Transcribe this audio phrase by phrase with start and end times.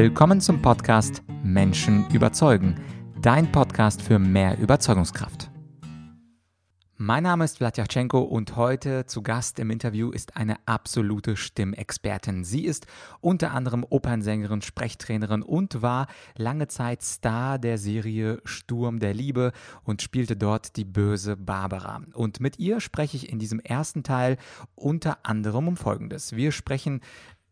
[0.00, 2.76] Willkommen zum Podcast Menschen überzeugen,
[3.20, 5.50] dein Podcast für mehr Überzeugungskraft.
[6.94, 12.44] Mein Name ist Vladyachenko und heute zu Gast im Interview ist eine absolute Stimmexpertin.
[12.44, 12.86] Sie ist
[13.20, 16.06] unter anderem Opernsängerin, Sprechtrainerin und war
[16.36, 19.50] lange Zeit Star der Serie Sturm der Liebe
[19.82, 22.02] und spielte dort die böse Barbara.
[22.14, 24.36] Und mit ihr spreche ich in diesem ersten Teil
[24.76, 26.36] unter anderem um Folgendes.
[26.36, 27.00] Wir sprechen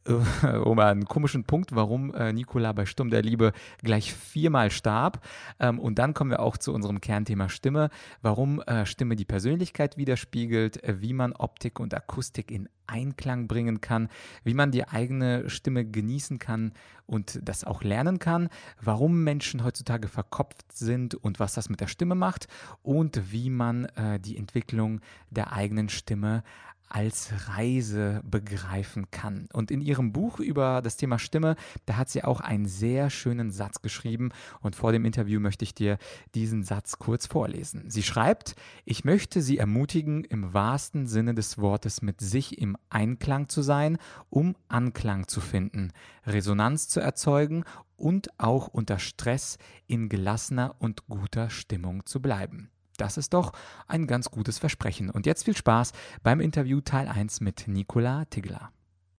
[0.64, 3.52] um einen komischen Punkt, warum äh, Nicola bei Sturm der Liebe
[3.82, 5.24] gleich viermal starb.
[5.58, 7.90] Ähm, und dann kommen wir auch zu unserem Kernthema Stimme,
[8.22, 13.80] warum äh, Stimme die Persönlichkeit widerspiegelt, äh, wie man Optik und Akustik in Einklang bringen
[13.80, 14.08] kann,
[14.44, 16.72] wie man die eigene Stimme genießen kann
[17.06, 18.48] und das auch lernen kann,
[18.80, 22.46] warum Menschen heutzutage verkopft sind und was das mit der Stimme macht.
[22.82, 25.00] Und wie man äh, die Entwicklung
[25.30, 26.44] der eigenen Stimme
[26.88, 29.48] als Reise begreifen kann.
[29.52, 33.50] Und in ihrem Buch über das Thema Stimme, da hat sie auch einen sehr schönen
[33.50, 35.98] Satz geschrieben und vor dem Interview möchte ich dir
[36.34, 37.90] diesen Satz kurz vorlesen.
[37.90, 43.48] Sie schreibt, ich möchte Sie ermutigen, im wahrsten Sinne des Wortes mit sich im Einklang
[43.48, 43.98] zu sein,
[44.30, 45.92] um Anklang zu finden,
[46.26, 47.64] Resonanz zu erzeugen
[47.96, 52.70] und auch unter Stress in gelassener und guter Stimmung zu bleiben.
[52.96, 53.52] Das ist doch
[53.86, 55.10] ein ganz gutes Versprechen.
[55.10, 58.70] Und jetzt viel Spaß beim Interview Teil 1 mit Nicola Tigler.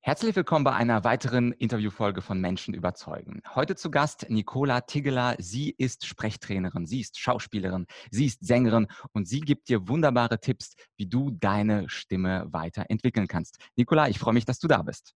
[0.01, 3.41] Herzlich willkommen bei einer weiteren Interviewfolge von Menschen überzeugen.
[3.55, 5.35] Heute zu Gast Nicola Tigela.
[5.37, 10.75] Sie ist Sprechtrainerin, sie ist Schauspielerin, sie ist Sängerin und sie gibt dir wunderbare Tipps,
[10.95, 13.57] wie du deine Stimme weiterentwickeln kannst.
[13.75, 15.13] Nicola, ich freue mich, dass du da bist.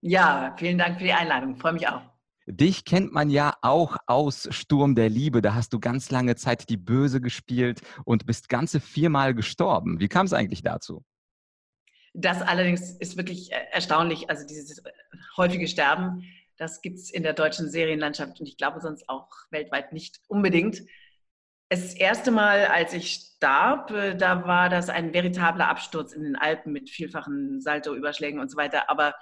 [0.00, 1.54] Ja, vielen Dank für die Einladung.
[1.54, 2.15] Ich freue mich auch.
[2.46, 5.42] Dich kennt man ja auch aus Sturm der Liebe.
[5.42, 9.98] Da hast du ganz lange Zeit die Böse gespielt und bist ganze viermal gestorben.
[9.98, 11.04] Wie kam es eigentlich dazu?
[12.14, 14.30] Das allerdings ist wirklich äh, erstaunlich.
[14.30, 14.90] Also dieses äh,
[15.36, 16.24] häufige Sterben,
[16.56, 20.82] das gibt es in der deutschen Serienlandschaft und ich glaube sonst auch weltweit nicht unbedingt.
[21.68, 26.36] Das erste Mal, als ich starb, äh, da war das ein veritabler Absturz in den
[26.36, 28.88] Alpen mit vielfachen Saltoüberschlägen und so weiter.
[28.88, 29.14] Aber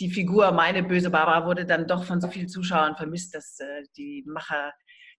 [0.00, 3.82] die Figur, meine böse Barbara, wurde dann doch von so vielen Zuschauern vermisst, dass äh,
[3.96, 4.72] die Macher,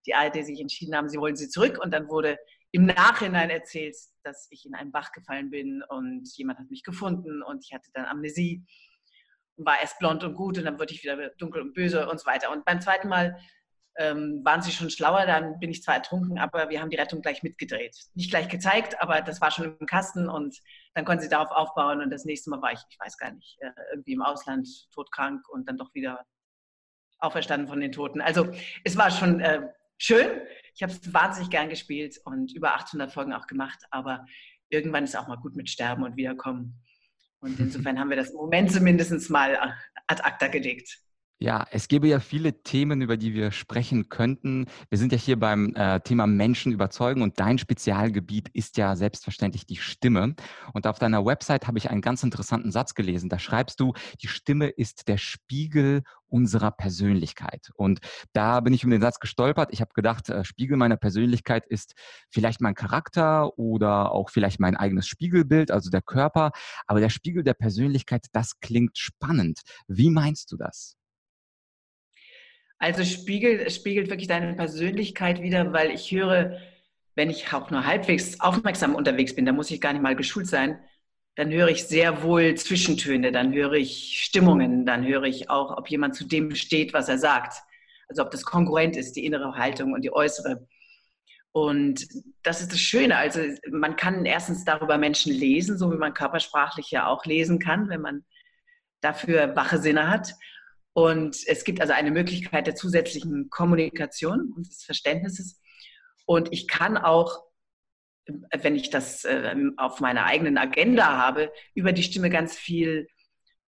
[0.06, 1.78] die ARD sich entschieden haben, sie wollen sie zurück.
[1.82, 2.36] Und dann wurde
[2.72, 7.42] im Nachhinein erzählt, dass ich in einen Bach gefallen bin und jemand hat mich gefunden
[7.42, 8.66] und ich hatte dann Amnesie
[9.56, 12.20] und war erst blond und gut und dann wurde ich wieder dunkel und böse und
[12.20, 12.52] so weiter.
[12.52, 13.38] Und beim zweiten Mal
[13.98, 17.22] ähm, waren sie schon schlauer, dann bin ich zwar ertrunken, aber wir haben die Rettung
[17.22, 17.96] gleich mitgedreht.
[18.14, 20.58] Nicht gleich gezeigt, aber das war schon im Kasten und
[20.94, 23.58] dann konnten sie darauf aufbauen und das nächste Mal war ich, ich weiß gar nicht,
[23.60, 26.24] äh, irgendwie im Ausland, todkrank und dann doch wieder
[27.18, 28.20] auferstanden von den Toten.
[28.20, 28.48] Also
[28.84, 30.42] es war schon äh, schön.
[30.74, 34.26] Ich habe es wahnsinnig gern gespielt und über 800 Folgen auch gemacht, aber
[34.68, 36.82] irgendwann ist auch mal gut mit Sterben und Wiederkommen.
[37.40, 39.56] Und insofern haben wir das im Moment zumindest mal
[40.06, 40.98] ad acta gelegt.
[41.38, 44.64] Ja, es gäbe ja viele Themen, über die wir sprechen könnten.
[44.88, 49.66] Wir sind ja hier beim äh, Thema Menschen überzeugen und dein Spezialgebiet ist ja selbstverständlich
[49.66, 50.34] die Stimme.
[50.72, 53.28] Und auf deiner Website habe ich einen ganz interessanten Satz gelesen.
[53.28, 53.92] Da schreibst du,
[54.22, 57.70] die Stimme ist der Spiegel unserer Persönlichkeit.
[57.74, 58.00] Und
[58.32, 59.68] da bin ich um den Satz gestolpert.
[59.72, 61.92] Ich habe gedacht, äh, Spiegel meiner Persönlichkeit ist
[62.30, 66.52] vielleicht mein Charakter oder auch vielleicht mein eigenes Spiegelbild, also der Körper.
[66.86, 69.60] Aber der Spiegel der Persönlichkeit, das klingt spannend.
[69.86, 70.96] Wie meinst du das?
[72.78, 76.58] Also spiegelt, spiegelt wirklich deine Persönlichkeit wieder, weil ich höre,
[77.14, 80.46] wenn ich auch nur halbwegs aufmerksam unterwegs bin, da muss ich gar nicht mal geschult
[80.46, 80.78] sein,
[81.36, 85.90] dann höre ich sehr wohl Zwischentöne, dann höre ich Stimmungen, dann höre ich auch, ob
[85.90, 87.62] jemand zu dem steht, was er sagt.
[88.08, 90.66] Also ob das kongruent ist, die innere Haltung und die äußere.
[91.52, 92.06] Und
[92.42, 93.16] das ist das Schöne.
[93.16, 97.88] Also man kann erstens darüber Menschen lesen, so wie man körpersprachlich ja auch lesen kann,
[97.88, 98.24] wenn man
[99.00, 100.34] dafür wache Sinne hat.
[100.96, 105.60] Und es gibt also eine Möglichkeit der zusätzlichen Kommunikation und des Verständnisses.
[106.24, 107.44] Und ich kann auch,
[108.56, 113.08] wenn ich das ähm, auf meiner eigenen Agenda habe, über die Stimme ganz viel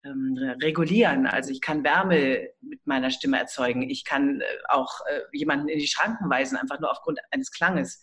[0.04, 1.26] ähm, regulieren.
[1.26, 3.82] Also ich kann Wärme mit meiner Stimme erzeugen.
[3.90, 8.00] Ich kann äh, auch äh, jemanden in die Schranken weisen, einfach nur aufgrund eines Klanges.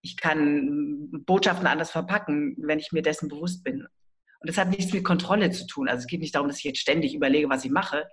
[0.00, 3.82] Ich kann Botschaften anders verpacken, wenn ich mir dessen bewusst bin.
[3.82, 5.90] Und das hat nichts mit Kontrolle zu tun.
[5.90, 8.06] Also es geht nicht darum, dass ich jetzt ständig überlege, was ich mache,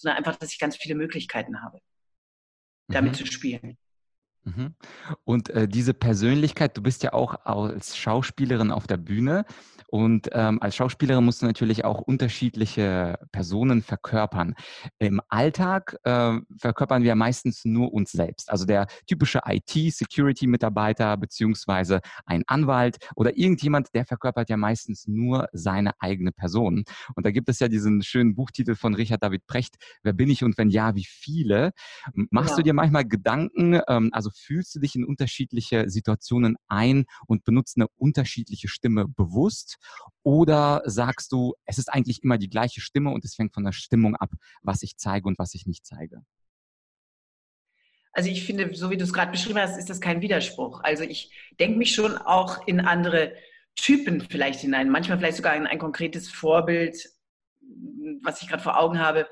[0.00, 1.80] sondern einfach, dass ich ganz viele Möglichkeiten habe,
[2.88, 3.16] damit mhm.
[3.16, 3.76] zu spielen.
[4.44, 4.74] Mhm.
[5.24, 9.44] Und äh, diese Persönlichkeit, du bist ja auch als Schauspielerin auf der Bühne
[9.90, 14.54] und ähm, als Schauspielerin musst du natürlich auch unterschiedliche Personen verkörpern.
[14.98, 18.50] Im Alltag äh, verkörpern wir meistens nur uns selbst.
[18.50, 25.92] Also der typische IT-Security-Mitarbeiter beziehungsweise ein Anwalt oder irgendjemand, der verkörpert ja meistens nur seine
[25.98, 26.84] eigene Person.
[27.16, 30.44] Und da gibt es ja diesen schönen Buchtitel von Richard David Precht, Wer bin ich
[30.44, 31.72] und wenn ja, wie viele?
[32.30, 32.56] Machst ja.
[32.58, 37.76] du dir manchmal Gedanken, ähm, also fühlst du dich in unterschiedliche Situationen ein und benutzt
[37.76, 39.78] eine unterschiedliche Stimme bewusst?
[40.22, 43.72] Oder sagst du, es ist eigentlich immer die gleiche Stimme und es fängt von der
[43.72, 44.30] Stimmung ab,
[44.62, 46.22] was ich zeige und was ich nicht zeige?
[48.12, 50.80] Also ich finde, so wie du es gerade beschrieben hast, ist das kein Widerspruch.
[50.82, 53.34] Also ich denke mich schon auch in andere
[53.76, 57.08] Typen vielleicht hinein, manchmal vielleicht sogar in ein konkretes Vorbild,
[58.22, 59.28] was ich gerade vor Augen habe.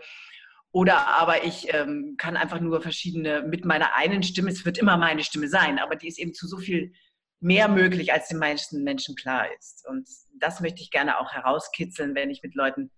[0.72, 4.96] Oder aber ich ähm, kann einfach nur verschiedene mit meiner einen Stimme, es wird immer
[4.96, 6.92] meine Stimme sein, aber die ist eben zu so viel
[7.40, 9.86] mehr möglich, als den meisten Menschen klar ist.
[9.88, 12.90] Und das möchte ich gerne auch herauskitzeln, wenn ich mit Leuten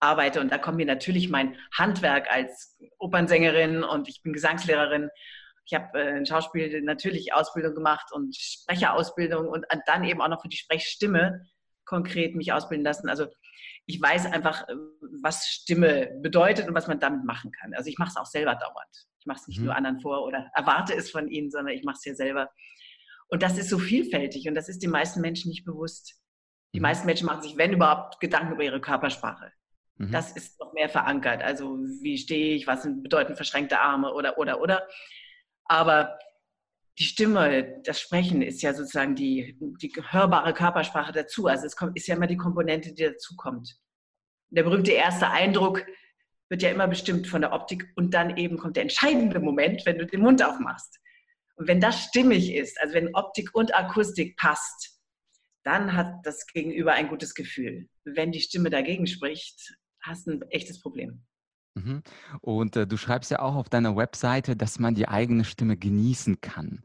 [0.00, 0.40] arbeite.
[0.40, 5.08] Und da kommt mir natürlich mein Handwerk als Opernsängerin und ich bin Gesangslehrerin.
[5.64, 10.42] Ich habe äh, in Schauspiel natürlich Ausbildung gemacht und Sprecherausbildung und dann eben auch noch
[10.42, 11.46] für die Sprechstimme
[11.86, 13.08] konkret mich ausbilden lassen.
[13.08, 13.26] Also
[13.86, 14.74] ich weiß einfach, äh,
[15.22, 17.72] was Stimme bedeutet und was man damit machen kann.
[17.74, 19.06] Also ich mache es auch selber dauernd.
[19.20, 19.66] Ich mache es nicht mhm.
[19.66, 22.50] nur anderen vor oder erwarte es von ihnen, sondern ich mache es ja selber.
[23.28, 26.20] Und das ist so vielfältig und das ist den meisten Menschen nicht bewusst.
[26.74, 26.82] Die mhm.
[26.82, 29.52] meisten Menschen machen sich, wenn überhaupt, Gedanken über ihre Körpersprache.
[29.96, 30.10] Mhm.
[30.10, 31.42] Das ist noch mehr verankert.
[31.42, 34.86] Also wie stehe ich, was bedeuten verschränkte Arme oder, oder, oder.
[35.64, 36.18] Aber
[36.98, 41.46] die Stimme, das Sprechen ist ja sozusagen die, die hörbare Körpersprache dazu.
[41.46, 43.76] Also es kommt, ist ja immer die Komponente, die dazukommt.
[44.50, 45.84] Der berühmte erste Eindruck
[46.48, 49.98] wird ja immer bestimmt von der Optik und dann eben kommt der entscheidende Moment, wenn
[49.98, 50.98] du den Mund aufmachst.
[51.56, 54.98] Und wenn das stimmig ist, also wenn Optik und Akustik passt,
[55.64, 57.88] dann hat das Gegenüber ein gutes Gefühl.
[58.04, 61.25] Wenn die Stimme dagegen spricht, hast du ein echtes Problem.
[61.76, 62.02] Mhm.
[62.40, 66.40] Und äh, du schreibst ja auch auf deiner Webseite, dass man die eigene Stimme genießen
[66.40, 66.82] kann.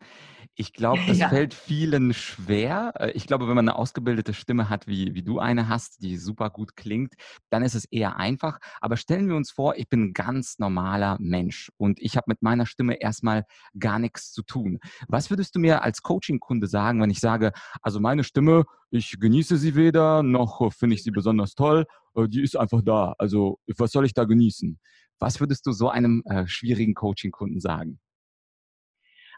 [0.55, 1.29] Ich glaube, das ja.
[1.29, 2.91] fällt vielen schwer.
[2.99, 6.17] Äh, ich glaube, wenn man eine ausgebildete Stimme hat, wie, wie du eine hast, die
[6.17, 7.13] super gut klingt,
[7.49, 8.59] dann ist es eher einfach.
[8.81, 12.41] Aber stellen wir uns vor, ich bin ein ganz normaler Mensch und ich habe mit
[12.41, 13.45] meiner Stimme erstmal
[13.79, 14.79] gar nichts zu tun.
[15.07, 19.55] Was würdest du mir als Coaching-Kunde sagen, wenn ich sage, also meine Stimme, ich genieße
[19.55, 23.15] sie weder, noch finde ich sie besonders toll, äh, die ist einfach da.
[23.17, 24.79] Also was soll ich da genießen?
[25.19, 27.99] Was würdest du so einem äh, schwierigen Coaching-Kunden sagen?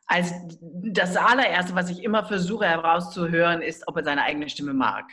[0.05, 5.05] Also das allererste, was ich immer versuche herauszuhören, ist, ob er seine eigene Stimme mag.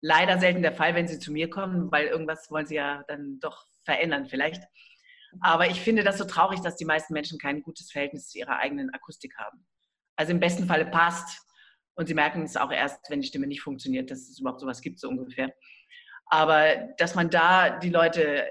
[0.00, 3.38] Leider selten der Fall, wenn sie zu mir kommen, weil irgendwas wollen sie ja dann
[3.40, 4.62] doch verändern vielleicht.
[5.40, 8.58] Aber ich finde das so traurig, dass die meisten Menschen kein gutes Verhältnis zu ihrer
[8.58, 9.66] eigenen Akustik haben.
[10.16, 11.42] Also im besten Falle passt
[11.94, 14.80] und sie merken es auch erst, wenn die Stimme nicht funktioniert, dass es überhaupt sowas
[14.80, 15.52] gibt, so ungefähr.
[16.26, 18.44] Aber dass man da die Leute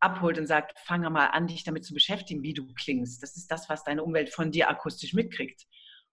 [0.00, 3.22] abholt und sagt, fange mal an, dich damit zu beschäftigen, wie du klingst.
[3.22, 5.64] Das ist das, was deine Umwelt von dir akustisch mitkriegt.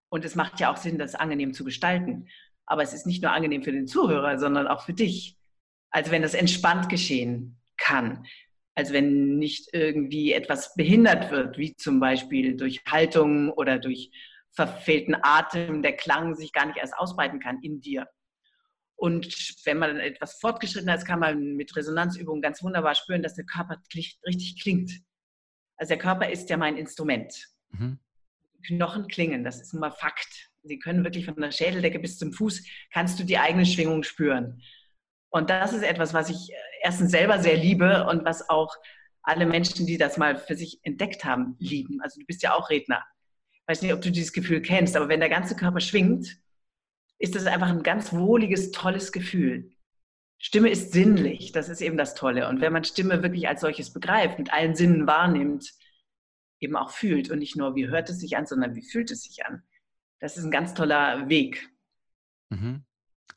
[0.09, 2.27] Und es macht ja auch Sinn, das angenehm zu gestalten.
[2.65, 5.37] Aber es ist nicht nur angenehm für den Zuhörer, sondern auch für dich.
[5.89, 8.25] Also wenn das entspannt geschehen kann.
[8.75, 14.11] Also wenn nicht irgendwie etwas behindert wird, wie zum Beispiel durch Haltung oder durch
[14.53, 18.07] verfehlten Atem, der Klang sich gar nicht erst ausbreiten kann in dir.
[19.01, 23.45] Und wenn man etwas fortgeschritten ist, kann man mit Resonanzübungen ganz wunderbar spüren, dass der
[23.45, 24.91] Körper richtig klingt.
[25.75, 27.47] Also der Körper ist ja mein Instrument.
[27.71, 27.97] Mhm.
[28.63, 30.51] Knochen klingen, das ist nun mal Fakt.
[30.61, 32.63] Sie können wirklich von der Schädeldecke bis zum Fuß,
[32.93, 34.61] kannst du die eigene Schwingung spüren.
[35.31, 36.51] Und das ist etwas, was ich
[36.83, 38.71] erstens selber sehr liebe und was auch
[39.23, 42.01] alle Menschen, die das mal für sich entdeckt haben, lieben.
[42.03, 43.03] Also du bist ja auch Redner.
[43.51, 46.37] Ich weiß nicht, ob du dieses Gefühl kennst, aber wenn der ganze Körper schwingt,
[47.21, 49.71] ist das einfach ein ganz wohliges, tolles Gefühl.
[50.39, 52.49] Stimme ist sinnlich, das ist eben das Tolle.
[52.49, 55.71] Und wenn man Stimme wirklich als solches begreift, mit allen Sinnen wahrnimmt,
[56.59, 59.21] eben auch fühlt und nicht nur, wie hört es sich an, sondern wie fühlt es
[59.21, 59.61] sich an.
[60.19, 61.69] Das ist ein ganz toller Weg.
[62.49, 62.83] Mhm.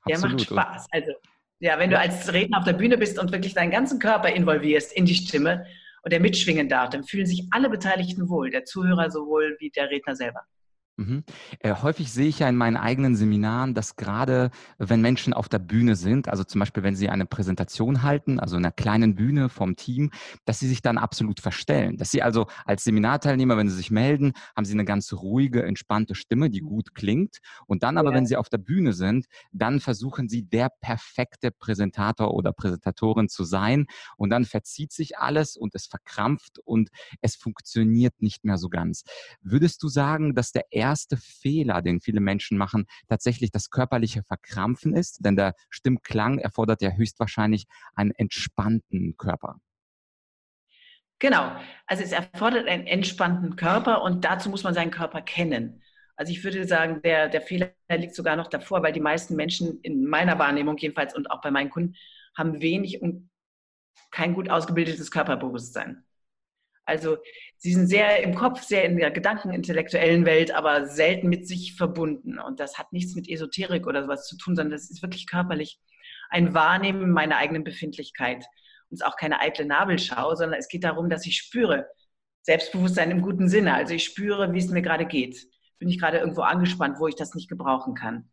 [0.08, 0.86] Der macht Spaß.
[0.90, 1.12] Also,
[1.60, 4.92] ja, wenn du als Redner auf der Bühne bist und wirklich deinen ganzen Körper involvierst
[4.92, 5.66] in die Stimme
[6.02, 9.90] und der mitschwingen darf, dann fühlen sich alle Beteiligten wohl, der Zuhörer sowohl wie der
[9.90, 10.46] Redner selber.
[10.96, 11.24] Mhm.
[11.58, 15.58] Äh, häufig sehe ich ja in meinen eigenen Seminaren, dass gerade wenn Menschen auf der
[15.58, 19.48] Bühne sind, also zum Beispiel wenn sie eine Präsentation halten, also in einer kleinen Bühne
[19.48, 20.12] vom Team,
[20.44, 21.96] dass sie sich dann absolut verstellen.
[21.96, 26.14] Dass sie also als Seminarteilnehmer, wenn sie sich melden, haben sie eine ganz ruhige, entspannte
[26.14, 27.38] Stimme, die gut klingt.
[27.66, 28.16] Und dann aber, ja.
[28.16, 33.42] wenn sie auf der Bühne sind, dann versuchen sie der perfekte Präsentator oder Präsentatorin zu
[33.42, 33.86] sein.
[34.16, 39.02] Und dann verzieht sich alles und es verkrampft und es funktioniert nicht mehr so ganz.
[39.42, 44.94] Würdest du sagen, dass der erste Fehler, den viele Menschen machen, tatsächlich das körperliche Verkrampfen
[44.94, 45.24] ist?
[45.24, 47.64] Denn der Stimmklang erfordert ja höchstwahrscheinlich
[47.94, 49.60] einen entspannten Körper.
[51.18, 51.56] Genau.
[51.86, 55.82] Also es erfordert einen entspannten Körper und dazu muss man seinen Körper kennen.
[56.16, 59.80] Also ich würde sagen, der, der Fehler liegt sogar noch davor, weil die meisten Menschen
[59.80, 61.96] in meiner Wahrnehmung jedenfalls und auch bei meinen Kunden
[62.36, 63.30] haben wenig und
[64.10, 66.04] kein gut ausgebildetes Körperbewusstsein.
[66.84, 67.16] Also
[67.56, 72.38] sie sind sehr im Kopf, sehr in der gedankenintellektuellen Welt, aber selten mit sich verbunden.
[72.38, 75.78] Und das hat nichts mit Esoterik oder sowas zu tun, sondern das ist wirklich körperlich
[76.30, 78.44] ein Wahrnehmen meiner eigenen Befindlichkeit
[78.90, 81.88] und es ist auch keine eitle Nabelschau, sondern es geht darum, dass ich spüre.
[82.42, 83.74] Selbstbewusstsein im guten Sinne.
[83.74, 85.48] Also ich spüre, wie es mir gerade geht.
[85.78, 88.30] Bin ich gerade irgendwo angespannt, wo ich das nicht gebrauchen kann?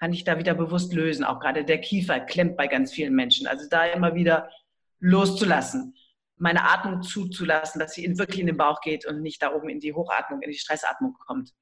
[0.00, 1.24] Kann ich da wieder bewusst lösen?
[1.24, 3.46] Auch gerade der Kiefer klemmt bei ganz vielen Menschen.
[3.46, 4.50] Also da immer wieder
[4.98, 5.94] loszulassen,
[6.42, 9.78] meine Atmung zuzulassen, dass sie wirklich in den Bauch geht und nicht da oben in
[9.78, 11.52] die Hochatmung, in die Stressatmung kommt.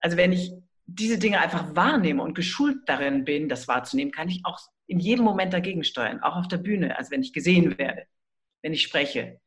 [0.00, 0.52] Also wenn ich
[0.86, 5.24] diese Dinge einfach wahrnehme und geschult darin bin, das wahrzunehmen, kann ich auch in jedem
[5.24, 8.04] Moment dagegen steuern, auch auf der Bühne, also wenn ich gesehen werde,
[8.62, 9.40] wenn ich spreche,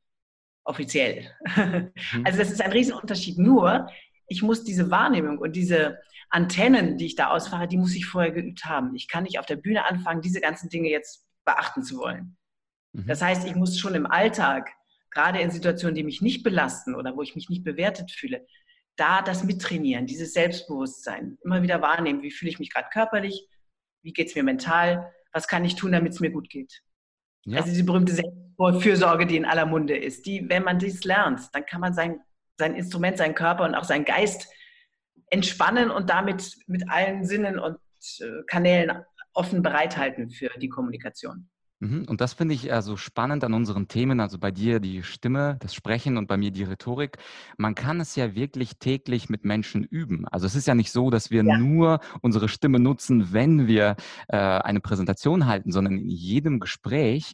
[0.66, 1.32] offiziell.
[1.56, 1.92] Mhm.
[2.26, 3.38] Also das ist ein Riesenunterschied.
[3.38, 3.90] Nur,
[4.28, 8.32] ich muss diese Wahrnehmung und diese Antennen, die ich da ausfahre, die muss ich vorher
[8.32, 8.94] geübt haben.
[8.96, 12.36] Ich kann nicht auf der Bühne anfangen, diese ganzen Dinge jetzt beachten zu wollen.
[12.96, 13.08] Mhm.
[13.08, 14.72] Das heißt, ich muss schon im Alltag,
[15.12, 18.46] gerade in Situationen, die mich nicht belasten oder wo ich mich nicht bewertet fühle,
[18.98, 23.48] da das mittrainieren, dieses Selbstbewusstsein, immer wieder wahrnehmen, wie fühle ich mich gerade körperlich,
[24.02, 26.82] wie geht es mir mental was kann ich tun, damit es mir gut geht.
[27.44, 27.58] Ja.
[27.58, 30.26] Also diese berühmte Selbstfürsorge, die in aller Munde ist.
[30.26, 32.22] Die, wenn man dies lernt, dann kann man sein,
[32.58, 34.48] sein Instrument, seinen Körper und auch seinen Geist
[35.30, 37.78] entspannen und damit mit allen Sinnen und
[38.20, 41.50] äh, Kanälen offen bereithalten für die Kommunikation.
[41.86, 45.58] Mhm, und das finde ich also spannend an unseren Themen, also bei dir die Stimme,
[45.60, 47.18] das Sprechen und bei mir die Rhetorik.
[47.58, 50.28] Man kann es ja wirklich täglich mit Menschen üben.
[50.28, 51.58] Also es ist ja nicht so, dass wir ja.
[51.58, 53.96] nur unsere Stimme nutzen, wenn wir
[54.28, 57.34] äh, eine Präsentation halten, sondern in jedem Gespräch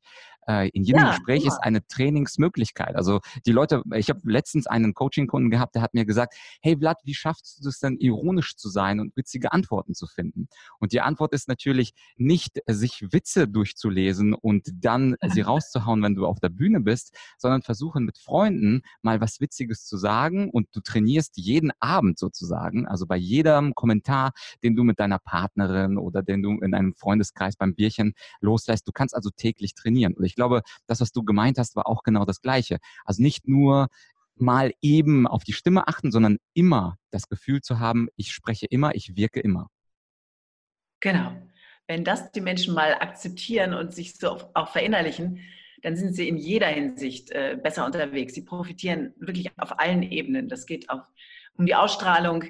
[0.51, 1.53] äh, in jedem ja, Gespräch immer.
[1.53, 2.95] ist eine Trainingsmöglichkeit.
[2.95, 6.97] Also die Leute, ich habe letztens einen Coaching-Kunden gehabt, der hat mir gesagt, hey Vlad,
[7.03, 10.47] wie schaffst du es denn, ironisch zu sein und witzige Antworten zu finden?
[10.79, 16.25] Und die Antwort ist natürlich nicht, sich Witze durchzulesen und dann sie rauszuhauen, wenn du
[16.25, 20.81] auf der Bühne bist, sondern versuchen mit Freunden mal was Witziges zu sagen und du
[20.81, 24.31] trainierst jeden Abend sozusagen, also bei jedem Kommentar,
[24.63, 28.87] den du mit deiner Partnerin oder den du in einem Freundeskreis beim Bierchen loslässt.
[28.87, 30.13] Du kannst also täglich trainieren.
[30.13, 32.77] Und ich glaube, das, was du gemeint hast, war auch genau das Gleiche.
[33.05, 33.87] Also nicht nur
[34.35, 38.95] mal eben auf die Stimme achten, sondern immer das Gefühl zu haben, ich spreche immer,
[38.95, 39.67] ich wirke immer.
[40.99, 41.33] Genau.
[41.87, 45.39] Wenn das die Menschen mal akzeptieren und sich so auch verinnerlichen,
[45.83, 48.33] dann sind sie in jeder Hinsicht äh, besser unterwegs.
[48.33, 50.47] Sie profitieren wirklich auf allen Ebenen.
[50.47, 51.03] Das geht auch
[51.55, 52.45] um die Ausstrahlung,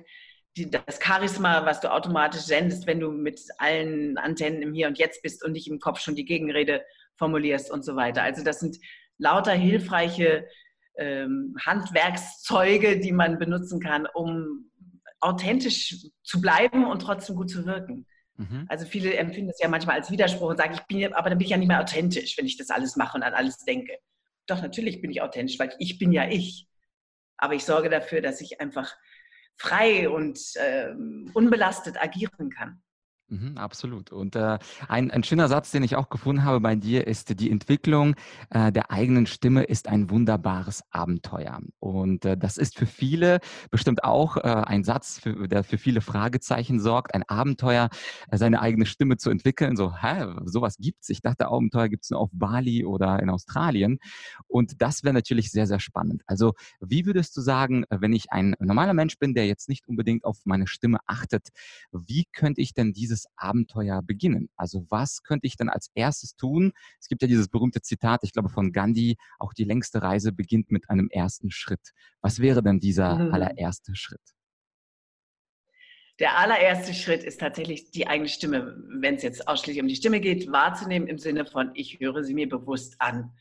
[0.58, 4.98] die, das Charisma, was du automatisch sendest, wenn du mit allen Antennen im Hier und
[4.98, 6.84] Jetzt bist und nicht im Kopf schon die Gegenrede
[7.18, 8.24] formulierst und so weiter.
[8.24, 8.78] Also das sind
[9.18, 10.48] lauter hilfreiche
[10.98, 14.72] ähm, Handwerkszeuge, die man benutzen kann, um
[15.20, 18.08] authentisch zu bleiben und trotzdem gut zu wirken.
[18.38, 18.66] Mhm.
[18.68, 21.46] Also viele empfinden das ja manchmal als Widerspruch und sagen, ich bin, aber dann bin
[21.46, 23.98] ich ja nicht mehr authentisch, wenn ich das alles mache und an alles denke.
[24.48, 26.68] Doch, natürlich bin ich authentisch, weil ich bin ja ich.
[27.38, 28.96] Aber ich sorge dafür, dass ich einfach
[29.58, 30.92] frei und äh,
[31.34, 32.82] unbelastet agieren kann.
[33.32, 34.12] Mhm, absolut.
[34.12, 34.60] Und äh,
[34.90, 38.16] ein, ein schöner Satz, den ich auch gefunden habe bei dir, ist, die Entwicklung
[38.50, 41.62] äh, der eigenen Stimme ist ein wunderbares Abenteuer.
[41.80, 46.02] Und äh, das ist für viele bestimmt auch äh, ein Satz, für, der für viele
[46.02, 47.16] Fragezeichen sorgt.
[47.16, 47.90] Ein Abenteuer,
[48.30, 49.78] äh, seine eigene Stimme zu entwickeln.
[49.78, 51.08] So, hä, sowas gibt's.
[51.08, 54.00] Ich dachte, Abenteuer gibt's nur auf Bali oder in Australien.
[54.48, 56.22] Und das wäre natürlich sehr, sehr spannend.
[56.26, 60.26] Also, wie würdest du sagen, wenn ich ein normaler Mensch bin, der jetzt nicht unbedingt
[60.26, 61.48] auf meine Stimme achtet,
[61.94, 64.50] wie könnte ich denn dieses dieses Abenteuer beginnen?
[64.56, 66.74] Also was könnte ich dann als erstes tun?
[67.00, 70.72] Es gibt ja dieses berühmte Zitat, ich glaube von Gandhi, auch die längste Reise beginnt
[70.72, 71.92] mit einem ersten Schritt.
[72.22, 73.34] Was wäre denn dieser mhm.
[73.34, 74.22] allererste Schritt?
[76.20, 80.20] Der allererste Schritt ist tatsächlich die eigene Stimme, wenn es jetzt ausschließlich um die Stimme
[80.20, 83.32] geht, wahrzunehmen im Sinne von, ich höre sie mir bewusst an.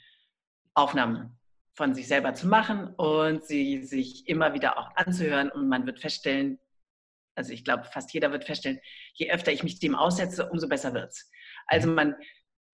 [0.74, 1.36] Aufnahmen
[1.74, 6.00] von sich selber zu machen und sie sich immer wieder auch anzuhören und man wird
[6.00, 6.58] feststellen,
[7.40, 8.80] also ich glaube, fast jeder wird feststellen,
[9.14, 11.30] je öfter ich mich dem aussetze, umso besser wird es.
[11.66, 11.94] Also mhm.
[11.94, 12.14] man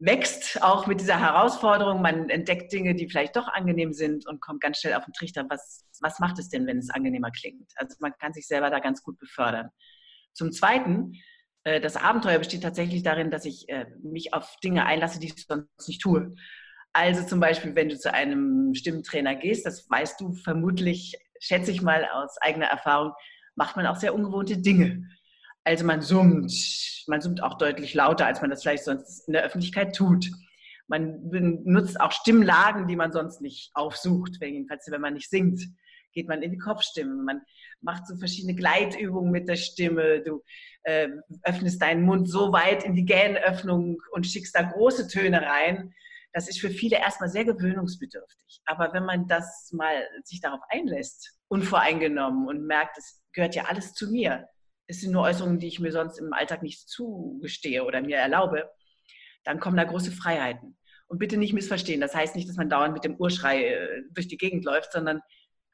[0.00, 4.60] wächst auch mit dieser Herausforderung, man entdeckt Dinge, die vielleicht doch angenehm sind und kommt
[4.60, 7.70] ganz schnell auf den Trichter, was, was macht es denn, wenn es angenehmer klingt?
[7.76, 9.70] Also man kann sich selber da ganz gut befördern.
[10.34, 11.12] Zum Zweiten,
[11.62, 15.46] äh, das Abenteuer besteht tatsächlich darin, dass ich äh, mich auf Dinge einlasse, die ich
[15.46, 16.34] sonst nicht tue.
[16.92, 21.82] Also zum Beispiel, wenn du zu einem Stimmtrainer gehst, das weißt du vermutlich, schätze ich
[21.82, 23.12] mal aus eigener Erfahrung,
[23.56, 25.08] macht man auch sehr ungewohnte Dinge.
[25.64, 26.52] Also man summt,
[27.08, 30.30] man summt auch deutlich lauter, als man das vielleicht sonst in der Öffentlichkeit tut.
[30.86, 31.28] Man
[31.64, 35.60] nutzt auch Stimmlagen, die man sonst nicht aufsucht, jedenfalls wenn man nicht singt.
[36.12, 37.42] Geht man in die Kopfstimme, man
[37.80, 40.22] macht so verschiedene Gleitübungen mit der Stimme.
[40.22, 40.42] Du
[40.84, 41.08] äh,
[41.42, 45.92] öffnest deinen Mund so weit in die Gähnöffnung und schickst da große Töne rein.
[46.32, 48.60] Das ist für viele erstmal sehr gewöhnungsbedürftig.
[48.66, 53.92] Aber wenn man das mal sich darauf einlässt, unvoreingenommen und merkt, es gehört ja alles
[53.94, 54.48] zu mir,
[54.88, 58.68] es sind nur Äußerungen, die ich mir sonst im Alltag nicht zugestehe oder mir erlaube,
[59.44, 60.76] dann kommen da große Freiheiten.
[61.08, 62.00] Und bitte nicht missverstehen.
[62.00, 65.20] Das heißt nicht, dass man dauernd mit dem Urschrei äh, durch die Gegend läuft, sondern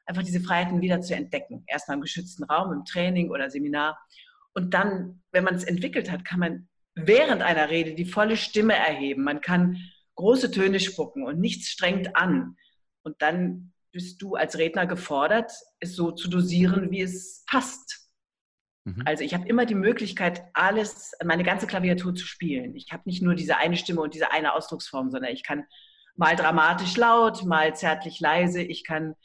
[0.05, 1.63] einfach diese Freiheiten wieder zu entdecken.
[1.65, 3.97] Erstmal im geschützten Raum, im Training oder Seminar.
[4.53, 8.75] Und dann, wenn man es entwickelt hat, kann man während einer Rede die volle Stimme
[8.75, 9.23] erheben.
[9.23, 9.77] Man kann
[10.15, 12.55] große Töne spucken und nichts strengt an.
[13.01, 18.09] Und dann bist du als Redner gefordert, es so zu dosieren, wie es passt.
[18.83, 19.03] Mhm.
[19.05, 22.75] Also ich habe immer die Möglichkeit, alles, meine ganze Klaviatur zu spielen.
[22.75, 25.65] Ich habe nicht nur diese eine Stimme und diese eine Ausdrucksform, sondern ich kann
[26.15, 28.61] mal dramatisch laut, mal zärtlich leise.
[28.61, 29.15] Ich kann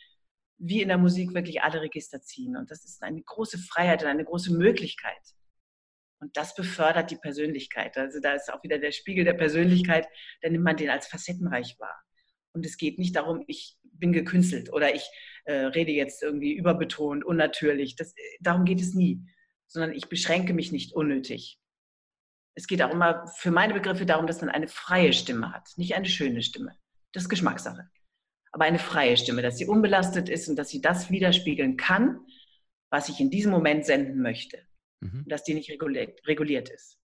[0.59, 2.57] wie in der Musik wirklich alle Register ziehen.
[2.57, 5.35] Und das ist eine große Freiheit und eine große Möglichkeit.
[6.21, 7.97] Und das befördert die Persönlichkeit.
[7.97, 10.09] Also da ist auch wieder der Spiegel der Persönlichkeit,
[10.43, 12.03] da nimmt man den als facettenreich wahr.
[12.53, 15.09] Und es geht nicht darum, ich bin gekünstelt oder ich
[15.45, 17.97] äh, rede jetzt irgendwie überbetont, unnatürlich.
[17.97, 19.23] Das, darum geht es nie
[19.69, 21.61] sondern ich beschränke mich nicht unnötig.
[22.57, 25.95] Es geht auch immer für meine Begriffe darum, dass man eine freie Stimme hat, nicht
[25.95, 26.77] eine schöne Stimme.
[27.13, 27.89] Das ist Geschmackssache.
[28.51, 32.19] Aber eine freie Stimme, dass sie unbelastet ist und dass sie das widerspiegeln kann,
[32.91, 34.67] was ich in diesem Moment senden möchte.
[35.01, 35.25] Mhm.
[35.29, 36.98] Dass die nicht reguliert, reguliert ist.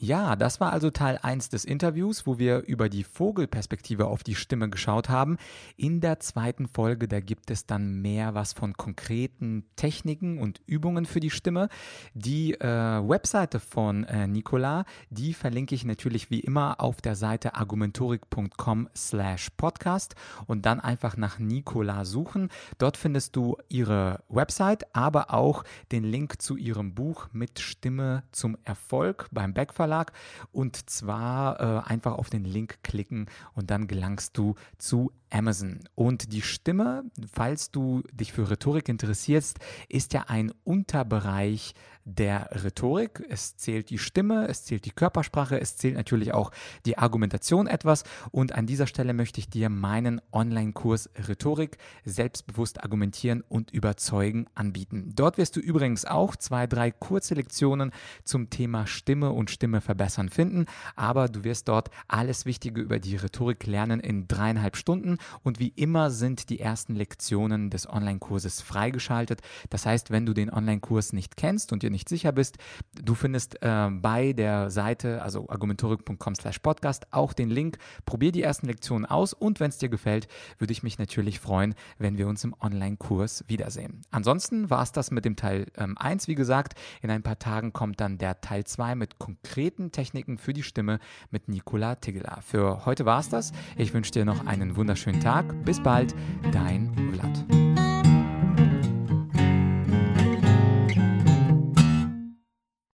[0.00, 4.36] Ja, das war also Teil 1 des Interviews, wo wir über die Vogelperspektive auf die
[4.36, 5.38] Stimme geschaut haben.
[5.76, 11.04] In der zweiten Folge, da gibt es dann mehr was von konkreten Techniken und Übungen
[11.04, 11.68] für die Stimme.
[12.14, 17.56] Die äh, Webseite von äh, Nicola, die verlinke ich natürlich wie immer auf der Seite
[17.56, 20.14] argumentorik.com slash podcast
[20.46, 22.50] und dann einfach nach Nicola suchen.
[22.78, 28.56] Dort findest du ihre Website, aber auch den Link zu ihrem Buch mit Stimme zum
[28.62, 30.12] Erfolg beim Backfall Verlag
[30.52, 35.80] und zwar äh, einfach auf den Link klicken und dann gelangst du zu Amazon.
[35.94, 41.74] Und die Stimme, falls du dich für Rhetorik interessierst, ist ja ein Unterbereich
[42.08, 43.24] der Rhetorik.
[43.28, 46.50] Es zählt die Stimme, es zählt die Körpersprache, es zählt natürlich auch
[46.86, 48.04] die Argumentation etwas.
[48.30, 55.12] Und an dieser Stelle möchte ich dir meinen Online-Kurs Rhetorik, selbstbewusst argumentieren und überzeugen anbieten.
[55.14, 57.92] Dort wirst du übrigens auch zwei, drei kurze Lektionen
[58.24, 60.66] zum Thema Stimme und Stimme verbessern finden.
[60.96, 65.72] Aber du wirst dort alles Wichtige über die Rhetorik lernen in dreieinhalb Stunden und wie
[65.76, 69.42] immer sind die ersten Lektionen des Online-Kurses freigeschaltet.
[69.70, 72.58] Das heißt, wenn du den Online-Kurs nicht kennst und dir nicht sicher bist,
[73.02, 77.78] du findest äh, bei der Seite, also argumentorik.com slash podcast, auch den Link.
[78.04, 81.74] Probier die ersten Lektionen aus und wenn es dir gefällt, würde ich mich natürlich freuen,
[81.98, 84.02] wenn wir uns im Online-Kurs wiedersehen.
[84.10, 86.28] Ansonsten war es das mit dem Teil ähm, 1.
[86.28, 90.52] Wie gesagt, in ein paar Tagen kommt dann der Teil 2 mit konkreten Techniken für
[90.52, 90.98] die Stimme
[91.30, 92.40] mit Nicola Tigela.
[92.40, 93.52] Für heute war es das.
[93.76, 95.64] Ich wünsche dir noch einen wunderschönen Tag.
[95.64, 96.14] Bis bald,
[96.52, 96.94] dein